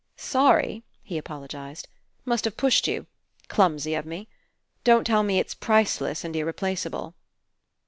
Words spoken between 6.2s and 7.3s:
and irreplaceable."